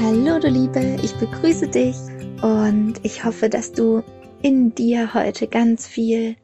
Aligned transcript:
Hallo 0.00 0.38
du 0.38 0.46
Liebe, 0.46 0.96
ich 1.02 1.12
begrüße 1.16 1.66
dich 1.66 1.96
und 2.40 3.00
ich 3.02 3.24
hoffe, 3.24 3.48
dass 3.48 3.72
du 3.72 4.04
in 4.42 4.72
dir 4.72 5.12
heute 5.12 5.48
ganz 5.48 5.88
viel 5.88 6.36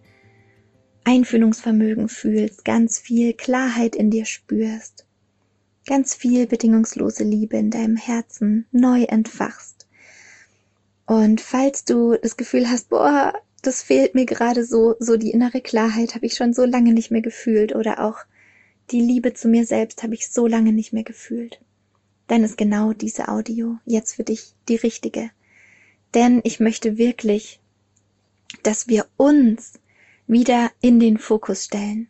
Einfühlungsvermögen 1.05 2.09
fühlst, 2.09 2.65
ganz 2.65 2.99
viel 2.99 3.33
Klarheit 3.33 3.95
in 3.95 4.11
dir 4.11 4.25
spürst, 4.25 5.07
ganz 5.87 6.17
viel 6.17 6.49
bedingungslose 6.49 7.23
Liebe 7.23 7.57
in 7.57 7.71
deinem 7.71 7.97
Herzen 7.97 8.67
neu 8.73 9.05
entfachst. 9.05 9.87
Und 11.07 11.41
falls 11.41 11.85
du 11.85 12.17
das 12.21 12.37
Gefühl 12.37 12.69
hast, 12.69 12.89
boah, 12.89 13.35
das 13.63 13.85
fehlt 13.85 14.17
mir 14.17 14.27
gerade 14.27 14.65
so, 14.65 14.97
so 14.99 15.17
die 15.17 15.31
innere 15.31 15.61
Klarheit 15.61 16.17
habe 16.17 16.27
ich 16.27 16.35
schon 16.35 16.55
so 16.55 16.65
lange 16.65 16.93
nicht 16.93 17.13
mehr 17.13 17.23
gefühlt 17.23 17.73
oder 17.73 18.05
auch 18.05 18.19
die 18.91 19.01
Liebe 19.01 19.33
zu 19.33 19.47
mir 19.47 19.65
selbst 19.65 20.03
habe 20.03 20.15
ich 20.15 20.29
so 20.29 20.49
lange 20.49 20.73
nicht 20.73 20.93
mehr 20.93 21.05
gefühlt 21.05 21.61
dann 22.27 22.45
ist 22.45 22.57
genau 22.57 22.93
diese 22.93 23.29
Audio 23.29 23.79
jetzt 23.85 24.15
für 24.15 24.25
dich 24.25 24.55
die 24.69 24.77
richtige. 24.77 25.31
Denn 26.15 26.41
ich 26.45 26.61
möchte 26.61 26.97
wirklich, 26.97 27.61
dass 28.63 28.89
wir 28.89 29.07
uns 29.17 29.75
wieder 30.27 30.71
in 30.81 31.01
den 31.01 31.19
Fokus 31.19 31.65
stellen, 31.65 32.09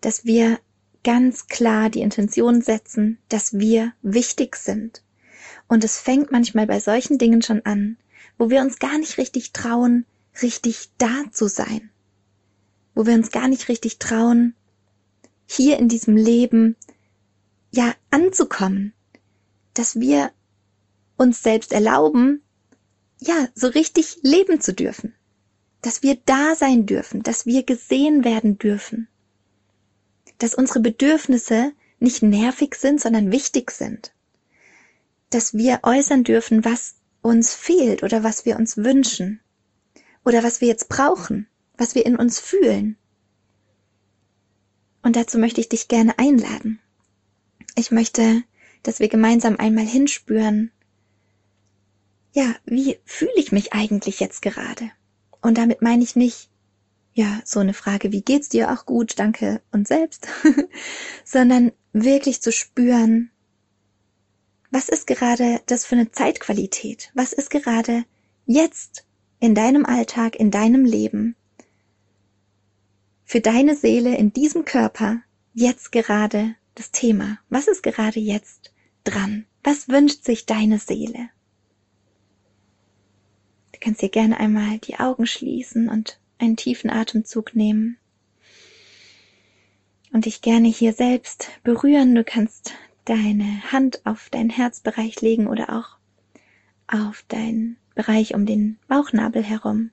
dass 0.00 0.24
wir 0.24 0.60
ganz 1.02 1.46
klar 1.46 1.90
die 1.90 2.00
Intention 2.00 2.62
setzen, 2.62 3.18
dass 3.28 3.58
wir 3.58 3.92
wichtig 4.02 4.56
sind. 4.56 5.02
Und 5.68 5.84
es 5.84 5.98
fängt 5.98 6.30
manchmal 6.30 6.66
bei 6.66 6.80
solchen 6.80 7.18
Dingen 7.18 7.42
schon 7.42 7.64
an, 7.64 7.96
wo 8.38 8.50
wir 8.50 8.60
uns 8.60 8.78
gar 8.78 8.98
nicht 8.98 9.18
richtig 9.18 9.52
trauen, 9.52 10.04
richtig 10.42 10.90
da 10.98 11.24
zu 11.30 11.48
sein, 11.48 11.90
wo 12.94 13.06
wir 13.06 13.14
uns 13.14 13.30
gar 13.30 13.48
nicht 13.48 13.68
richtig 13.68 13.98
trauen, 13.98 14.54
hier 15.46 15.78
in 15.78 15.88
diesem 15.88 16.16
Leben 16.16 16.76
ja 17.70 17.94
anzukommen, 18.10 18.92
dass 19.78 20.00
wir 20.00 20.32
uns 21.16 21.42
selbst 21.42 21.72
erlauben, 21.72 22.42
ja, 23.18 23.48
so 23.54 23.68
richtig 23.68 24.18
leben 24.22 24.60
zu 24.60 24.74
dürfen. 24.74 25.14
Dass 25.82 26.02
wir 26.02 26.16
da 26.26 26.54
sein 26.54 26.86
dürfen, 26.86 27.22
dass 27.22 27.46
wir 27.46 27.62
gesehen 27.62 28.24
werden 28.24 28.58
dürfen. 28.58 29.08
Dass 30.38 30.54
unsere 30.54 30.80
Bedürfnisse 30.80 31.72
nicht 31.98 32.22
nervig 32.22 32.74
sind, 32.74 33.00
sondern 33.00 33.32
wichtig 33.32 33.70
sind. 33.70 34.12
Dass 35.30 35.54
wir 35.54 35.80
äußern 35.82 36.24
dürfen, 36.24 36.64
was 36.64 36.96
uns 37.22 37.54
fehlt 37.54 38.02
oder 38.02 38.22
was 38.22 38.44
wir 38.44 38.56
uns 38.56 38.76
wünschen. 38.76 39.40
Oder 40.24 40.42
was 40.42 40.60
wir 40.60 40.68
jetzt 40.68 40.88
brauchen, 40.88 41.46
was 41.76 41.94
wir 41.94 42.04
in 42.04 42.16
uns 42.16 42.40
fühlen. 42.40 42.96
Und 45.02 45.16
dazu 45.16 45.38
möchte 45.38 45.60
ich 45.60 45.68
dich 45.68 45.88
gerne 45.88 46.18
einladen. 46.18 46.80
Ich 47.76 47.90
möchte 47.90 48.42
dass 48.86 49.00
wir 49.00 49.08
gemeinsam 49.08 49.56
einmal 49.56 49.86
hinspüren, 49.86 50.70
ja, 52.32 52.54
wie 52.66 52.98
fühle 53.04 53.32
ich 53.36 53.50
mich 53.50 53.72
eigentlich 53.72 54.20
jetzt 54.20 54.42
gerade? 54.42 54.90
Und 55.40 55.58
damit 55.58 55.82
meine 55.82 56.02
ich 56.02 56.16
nicht, 56.16 56.50
ja, 57.14 57.40
so 57.44 57.60
eine 57.60 57.72
Frage, 57.72 58.12
wie 58.12 58.20
geht's 58.20 58.50
dir? 58.50 58.70
Auch 58.70 58.84
gut, 58.84 59.18
danke 59.18 59.62
und 59.72 59.88
selbst, 59.88 60.28
sondern 61.24 61.72
wirklich 61.92 62.42
zu 62.42 62.52
spüren, 62.52 63.30
was 64.70 64.90
ist 64.90 65.06
gerade 65.06 65.62
das 65.66 65.86
für 65.86 65.94
eine 65.94 66.12
Zeitqualität? 66.12 67.10
Was 67.14 67.32
ist 67.32 67.48
gerade 67.48 68.04
jetzt 68.44 69.06
in 69.40 69.54
deinem 69.54 69.86
Alltag, 69.86 70.36
in 70.36 70.50
deinem 70.50 70.84
Leben, 70.84 71.34
für 73.24 73.40
deine 73.40 73.74
Seele 73.74 74.14
in 74.16 74.32
diesem 74.32 74.64
Körper 74.66 75.22
jetzt 75.54 75.92
gerade 75.92 76.54
das 76.74 76.90
Thema? 76.90 77.38
Was 77.48 77.66
ist 77.66 77.82
gerade 77.82 78.20
jetzt 78.20 78.74
dran? 79.06 79.46
Was 79.62 79.88
wünscht 79.88 80.24
sich 80.24 80.46
deine 80.46 80.78
Seele? 80.78 81.30
Du 83.72 83.78
kannst 83.80 84.02
dir 84.02 84.08
gerne 84.08 84.38
einmal 84.38 84.78
die 84.78 84.98
Augen 84.98 85.26
schließen 85.26 85.88
und 85.88 86.18
einen 86.38 86.56
tiefen 86.56 86.90
Atemzug 86.90 87.54
nehmen 87.54 87.98
und 90.12 90.24
dich 90.24 90.40
gerne 90.40 90.68
hier 90.68 90.92
selbst 90.92 91.48
berühren. 91.62 92.14
Du 92.14 92.24
kannst 92.24 92.74
deine 93.04 93.62
Hand 93.72 94.04
auf 94.04 94.30
deinen 94.30 94.50
Herzbereich 94.50 95.20
legen 95.20 95.46
oder 95.46 95.70
auch 95.70 95.96
auf 96.88 97.24
deinen 97.28 97.76
Bereich 97.94 98.34
um 98.34 98.46
den 98.46 98.78
Bauchnabel 98.88 99.42
herum. 99.42 99.90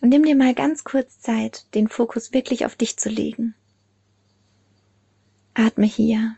Und 0.00 0.08
nimm 0.08 0.24
dir 0.24 0.36
mal 0.36 0.54
ganz 0.54 0.84
kurz 0.84 1.20
Zeit, 1.20 1.66
den 1.74 1.88
Fokus 1.88 2.32
wirklich 2.32 2.66
auf 2.66 2.74
dich 2.74 2.96
zu 2.96 3.08
legen. 3.08 3.54
Atme 5.54 5.86
hier 5.86 6.36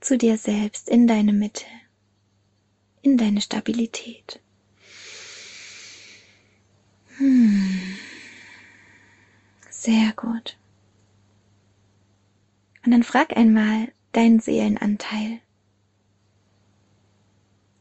zu 0.00 0.16
dir 0.16 0.38
selbst, 0.38 0.88
in 0.88 1.06
deine 1.06 1.32
Mitte, 1.32 1.66
in 3.02 3.16
deine 3.18 3.40
Stabilität. 3.40 4.40
Hm. 7.18 7.80
Sehr 9.70 10.12
gut. 10.14 10.56
Und 12.84 12.92
dann 12.92 13.02
frag 13.02 13.36
einmal 13.36 13.92
deinen 14.12 14.40
Seelenanteil. 14.40 15.40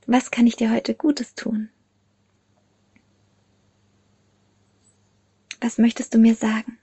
Was 0.05 0.31
kann 0.31 0.47
ich 0.47 0.55
dir 0.55 0.71
heute 0.71 0.95
Gutes 0.95 1.35
tun? 1.35 1.69
Was 5.61 5.77
möchtest 5.77 6.13
du 6.13 6.17
mir 6.17 6.35
sagen? 6.35 6.78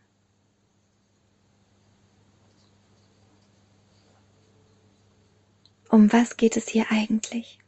Um 5.96 6.12
was 6.12 6.36
geht 6.36 6.58
es 6.58 6.68
hier 6.68 6.90
eigentlich? 6.90 7.58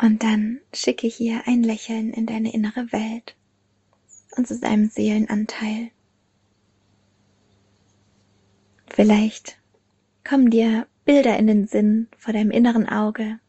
Und 0.00 0.22
dann 0.22 0.60
schicke 0.72 1.08
hier 1.08 1.42
ein 1.48 1.64
Lächeln 1.64 2.12
in 2.12 2.26
deine 2.26 2.54
innere 2.54 2.92
Welt 2.92 3.34
und 4.36 4.46
zu 4.46 4.60
deinem 4.60 4.88
Seelenanteil. 4.88 5.90
Vielleicht 8.86 9.58
kommen 10.22 10.50
dir 10.50 10.86
Bilder 11.04 11.36
in 11.36 11.48
den 11.48 11.66
Sinn 11.66 12.06
vor 12.16 12.32
deinem 12.32 12.52
inneren 12.52 12.88
Auge, 12.88 13.40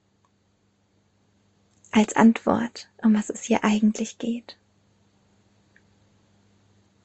als 1.92 2.16
Antwort, 2.16 2.90
um 3.04 3.14
was 3.14 3.30
es 3.30 3.44
hier 3.44 3.64
eigentlich 3.64 4.18
geht. 4.18 4.58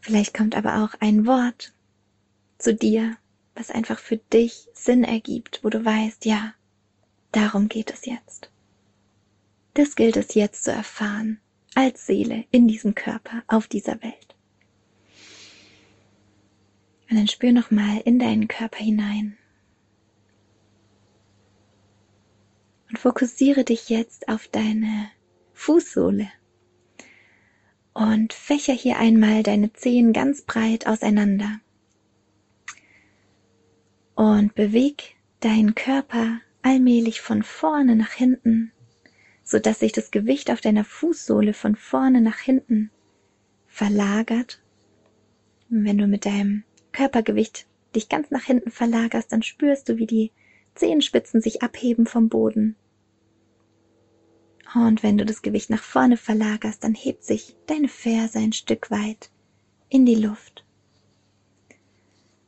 Vielleicht 0.00 0.34
kommt 0.34 0.56
aber 0.56 0.84
auch 0.84 0.94
ein 1.00 1.26
Wort 1.26 1.72
zu 2.58 2.74
dir, 2.74 3.16
was 3.54 3.70
einfach 3.70 3.98
für 3.98 4.18
dich 4.18 4.68
Sinn 4.72 5.02
ergibt, 5.02 5.60
wo 5.62 5.70
du 5.70 5.84
weißt, 5.84 6.24
ja, 6.26 6.54
darum 7.32 7.68
geht 7.68 7.92
es 7.92 8.06
jetzt. 8.06 8.50
Das 9.74 9.96
gilt 9.96 10.16
es 10.16 10.34
jetzt 10.34 10.64
zu 10.64 10.70
erfahren, 10.70 11.40
als 11.74 12.06
Seele 12.06 12.44
in 12.50 12.68
diesem 12.68 12.94
Körper, 12.94 13.42
auf 13.48 13.66
dieser 13.66 14.00
Welt. 14.02 14.34
Und 17.10 17.16
dann 17.16 17.28
spür 17.28 17.52
nochmal 17.52 18.00
in 18.04 18.18
deinen 18.18 18.48
Körper 18.48 18.78
hinein. 18.78 19.36
Und 22.88 22.98
fokussiere 22.98 23.64
dich 23.64 23.88
jetzt 23.88 24.28
auf 24.28 24.48
deine 24.48 25.10
Fußsohle. 25.54 26.30
Und 27.94 28.32
fächer 28.32 28.74
hier 28.74 28.98
einmal 28.98 29.42
deine 29.42 29.72
Zehen 29.72 30.12
ganz 30.12 30.42
breit 30.42 30.86
auseinander. 30.86 31.60
Und 34.14 34.54
beweg 34.54 35.16
deinen 35.40 35.74
Körper 35.74 36.40
allmählich 36.62 37.20
von 37.20 37.42
vorne 37.42 37.96
nach 37.96 38.12
hinten, 38.12 38.72
so 39.44 39.58
dass 39.58 39.80
sich 39.80 39.92
das 39.92 40.10
Gewicht 40.10 40.50
auf 40.50 40.60
deiner 40.60 40.84
Fußsohle 40.84 41.54
von 41.54 41.76
vorne 41.76 42.20
nach 42.20 42.38
hinten 42.38 42.90
verlagert. 43.66 44.60
Wenn 45.68 45.98
du 45.98 46.06
mit 46.06 46.26
deinem 46.26 46.64
Körpergewicht 46.92 47.66
dich 47.94 48.08
ganz 48.08 48.30
nach 48.30 48.44
hinten 48.44 48.70
verlagerst, 48.70 49.32
dann 49.32 49.42
spürst 49.42 49.88
du, 49.88 49.96
wie 49.98 50.06
die 50.06 50.32
Zehenspitzen 50.76 51.40
sich 51.40 51.62
abheben 51.62 52.06
vom 52.06 52.28
Boden. 52.28 52.76
Und 54.74 55.02
wenn 55.02 55.16
du 55.16 55.24
das 55.24 55.42
Gewicht 55.42 55.70
nach 55.70 55.82
vorne 55.82 56.16
verlagerst, 56.16 56.84
dann 56.84 56.94
hebt 56.94 57.24
sich 57.24 57.56
deine 57.66 57.88
Ferse 57.88 58.38
ein 58.38 58.52
Stück 58.52 58.90
weit 58.90 59.30
in 59.88 60.06
die 60.06 60.14
Luft. 60.14 60.64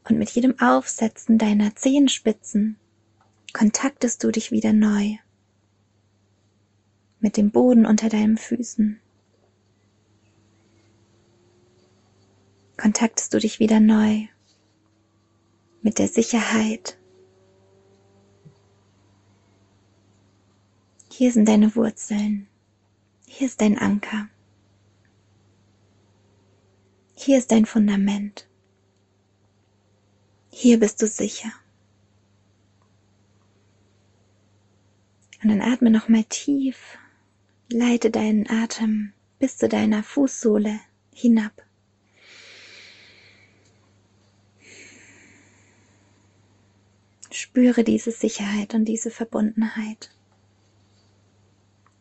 Und 0.08 0.18
mit 0.18 0.30
jedem 0.30 0.58
Aufsetzen 0.58 1.38
deiner 1.38 1.74
Zehenspitzen 1.74 2.76
kontaktest 3.52 4.24
du 4.24 4.30
dich 4.30 4.50
wieder 4.50 4.72
neu 4.72 5.16
mit 7.20 7.36
dem 7.36 7.50
Boden 7.50 7.86
unter 7.86 8.08
deinen 8.08 8.38
Füßen. 8.38 9.00
Kontaktest 12.76 13.34
du 13.34 13.38
dich 13.38 13.58
wieder 13.58 13.80
neu 13.80 14.26
mit 15.82 15.98
der 15.98 16.08
Sicherheit. 16.08 16.97
Hier 21.18 21.32
sind 21.32 21.48
deine 21.48 21.74
Wurzeln. 21.74 22.46
Hier 23.26 23.48
ist 23.48 23.60
dein 23.60 23.76
Anker. 23.76 24.28
Hier 27.16 27.38
ist 27.38 27.50
dein 27.50 27.66
Fundament. 27.66 28.46
Hier 30.48 30.78
bist 30.78 31.02
du 31.02 31.08
sicher. 31.08 31.50
Und 35.42 35.48
dann 35.48 35.60
atme 35.60 35.90
nochmal 35.90 36.22
tief, 36.22 36.98
leite 37.68 38.12
deinen 38.12 38.48
Atem 38.48 39.12
bis 39.40 39.58
zu 39.58 39.68
deiner 39.68 40.04
Fußsohle 40.04 40.78
hinab. 41.12 41.66
Spüre 47.32 47.82
diese 47.82 48.12
Sicherheit 48.12 48.72
und 48.74 48.84
diese 48.84 49.10
Verbundenheit. 49.10 50.12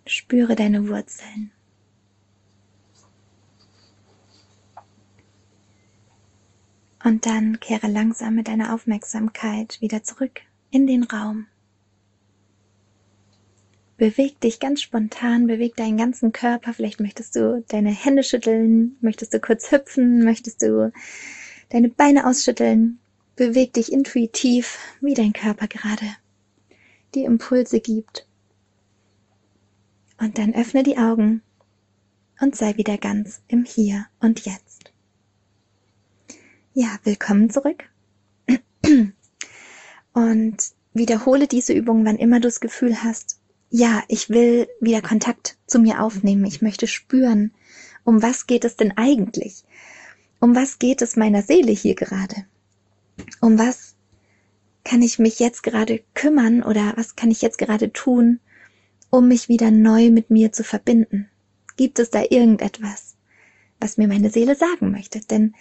Spüre 0.07 0.55
deine 0.55 0.87
Wurzeln. 0.87 1.51
Und 7.03 7.25
dann 7.25 7.59
kehre 7.59 7.87
langsam 7.87 8.35
mit 8.35 8.47
deiner 8.47 8.73
Aufmerksamkeit 8.73 9.79
wieder 9.79 10.03
zurück 10.03 10.41
in 10.71 10.87
den 10.87 11.03
Raum. 11.03 11.47
Beweg 13.97 14.39
dich 14.41 14.59
ganz 14.59 14.81
spontan, 14.81 15.47
beweg 15.47 15.75
deinen 15.75 15.97
ganzen 15.97 16.31
Körper. 16.31 16.73
Vielleicht 16.73 16.99
möchtest 16.99 17.35
du 17.35 17.63
deine 17.67 17.89
Hände 17.89 18.23
schütteln, 18.23 18.95
möchtest 19.01 19.33
du 19.33 19.39
kurz 19.39 19.71
hüpfen, 19.71 20.23
möchtest 20.23 20.61
du 20.61 20.91
deine 21.69 21.89
Beine 21.89 22.27
ausschütteln. 22.27 22.99
Beweg 23.35 23.73
dich 23.73 23.91
intuitiv, 23.91 24.77
wie 25.01 25.13
dein 25.13 25.33
Körper 25.33 25.67
gerade 25.67 26.05
die 27.15 27.23
Impulse 27.23 27.79
gibt. 27.79 28.26
Und 30.19 30.37
dann 30.37 30.55
öffne 30.55 30.83
die 30.83 30.97
Augen 30.97 31.41
und 32.39 32.55
sei 32.55 32.75
wieder 32.77 32.97
ganz 32.97 33.41
im 33.47 33.65
Hier 33.65 34.07
und 34.19 34.45
Jetzt. 34.45 34.91
Ja, 36.73 36.99
willkommen 37.03 37.49
zurück. 37.49 37.83
Und 40.13 40.57
wiederhole 40.93 41.47
diese 41.47 41.73
Übung, 41.73 42.05
wann 42.05 42.17
immer 42.17 42.39
du 42.39 42.47
das 42.47 42.59
Gefühl 42.59 43.03
hast, 43.03 43.39
ja, 43.69 44.03
ich 44.07 44.29
will 44.29 44.67
wieder 44.79 45.01
Kontakt 45.01 45.57
zu 45.67 45.79
mir 45.79 46.01
aufnehmen. 46.01 46.45
Ich 46.45 46.61
möchte 46.61 46.87
spüren, 46.87 47.51
um 48.03 48.23
was 48.23 48.47
geht 48.47 48.65
es 48.65 48.75
denn 48.75 48.97
eigentlich? 48.97 49.65
Um 50.39 50.55
was 50.55 50.79
geht 50.79 51.01
es 51.01 51.15
meiner 51.15 51.43
Seele 51.43 51.71
hier 51.71 51.95
gerade? 51.95 52.45
Um 53.41 53.59
was 53.59 53.95
kann 54.83 55.01
ich 55.01 55.19
mich 55.19 55.39
jetzt 55.39 55.63
gerade 55.63 56.01
kümmern 56.13 56.63
oder 56.63 56.93
was 56.95 57.15
kann 57.15 57.29
ich 57.29 57.41
jetzt 57.41 57.57
gerade 57.57 57.91
tun, 57.91 58.39
um 59.09 59.27
mich 59.27 59.49
wieder 59.49 59.71
neu 59.71 60.09
mit 60.11 60.29
mir 60.29 60.51
zu 60.51 60.63
verbinden? 60.63 61.29
Gibt 61.75 61.99
es 61.99 62.09
da 62.09 62.23
irgendetwas, 62.29 63.15
was 63.79 63.97
mir 63.97 64.07
meine 64.07 64.29
Seele 64.29 64.55
sagen 64.55 64.91
möchte? 64.91 65.19
Denn 65.21 65.55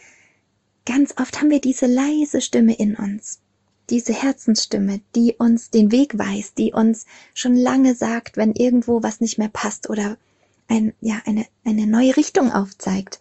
ganz 0.85 1.15
oft 1.19 1.41
haben 1.41 1.51
wir 1.51 1.61
diese 1.61 1.87
leise 1.87 2.41
Stimme 2.41 2.75
in 2.75 2.97
uns, 2.97 3.41
diese 3.91 4.13
Herzensstimme, 4.13 5.01
die 5.15 5.35
uns 5.39 5.71
den 5.71 5.93
Weg 5.93 6.19
weist, 6.19 6.59
die 6.59 6.73
uns 6.73 7.07
schon 7.35 7.55
lange 7.55 7.95
sagt, 7.95 8.37
wenn 8.37 8.53
irgendwo 8.53 9.03
was 9.03 9.21
nicht 9.21 9.39
mehr 9.39 9.49
passt 9.49 9.91
oder 9.91 10.17
ein, 10.69 10.95
ja, 11.01 11.21
eine, 11.27 11.47
eine 11.65 11.87
neue 11.87 12.17
Richtung 12.17 12.51
aufzeigt, 12.51 13.21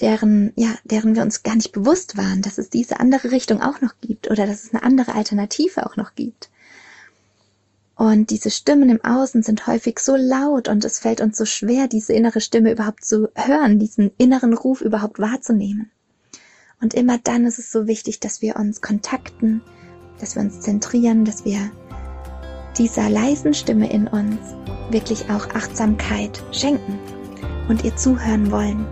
deren, 0.00 0.52
ja, 0.56 0.74
deren 0.84 1.14
wir 1.14 1.22
uns 1.22 1.42
gar 1.42 1.56
nicht 1.56 1.72
bewusst 1.72 2.16
waren, 2.16 2.40
dass 2.40 2.58
es 2.58 2.70
diese 2.70 3.00
andere 3.00 3.30
Richtung 3.30 3.60
auch 3.60 3.80
noch 3.80 3.94
gibt 4.00 4.30
oder 4.30 4.46
dass 4.46 4.64
es 4.64 4.72
eine 4.72 4.82
andere 4.82 5.14
Alternative 5.14 5.86
auch 5.86 5.96
noch 5.96 6.14
gibt. 6.14 6.50
Und 7.96 8.30
diese 8.30 8.50
Stimmen 8.50 8.88
im 8.88 9.04
Außen 9.04 9.42
sind 9.42 9.66
häufig 9.66 9.98
so 9.98 10.16
laut 10.16 10.68
und 10.68 10.84
es 10.84 10.98
fällt 10.98 11.20
uns 11.20 11.36
so 11.36 11.44
schwer, 11.44 11.88
diese 11.88 12.12
innere 12.12 12.40
Stimme 12.40 12.72
überhaupt 12.72 13.04
zu 13.04 13.28
hören, 13.34 13.78
diesen 13.78 14.10
inneren 14.16 14.54
Ruf 14.54 14.80
überhaupt 14.80 15.18
wahrzunehmen. 15.18 15.90
Und 16.80 16.94
immer 16.94 17.18
dann 17.18 17.44
ist 17.46 17.58
es 17.58 17.70
so 17.70 17.86
wichtig, 17.86 18.18
dass 18.18 18.42
wir 18.42 18.56
uns 18.56 18.80
kontakten, 18.80 19.62
dass 20.18 20.34
wir 20.34 20.42
uns 20.42 20.60
zentrieren, 20.60 21.24
dass 21.24 21.44
wir 21.44 21.70
dieser 22.76 23.08
leisen 23.10 23.54
Stimme 23.54 23.92
in 23.92 24.08
uns 24.08 24.40
wirklich 24.90 25.30
auch 25.30 25.48
Achtsamkeit 25.54 26.42
schenken 26.50 26.98
und 27.68 27.84
ihr 27.84 27.94
zuhören 27.96 28.50
wollen. 28.50 28.86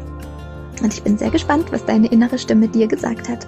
Und 0.83 0.95
ich 0.95 1.03
bin 1.03 1.19
sehr 1.19 1.31
gespannt, 1.31 1.73
was 1.73 1.85
deine 1.85 2.09
innere 2.09 2.39
Stimme 2.39 2.69
dir 2.69 2.87
gesagt 2.87 3.29
hat. 3.29 3.47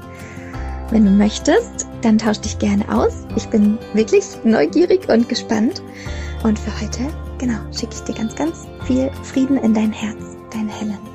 Wenn 0.92 1.06
du 1.06 1.10
möchtest, 1.10 1.86
dann 2.02 2.18
tausch 2.18 2.40
dich 2.40 2.58
gerne 2.58 2.84
aus. 2.94 3.26
Ich 3.34 3.46
bin 3.46 3.78
wirklich 3.94 4.24
neugierig 4.44 5.08
und 5.08 5.26
gespannt. 5.26 5.82
Und 6.44 6.58
für 6.58 6.80
heute, 6.82 7.08
genau, 7.38 7.58
schicke 7.72 7.94
ich 7.94 8.00
dir 8.02 8.14
ganz, 8.14 8.34
ganz 8.34 8.66
viel 8.86 9.10
Frieden 9.22 9.56
in 9.56 9.72
dein 9.72 9.90
Herz, 9.90 10.36
deine 10.52 10.70
Helen. 10.70 11.11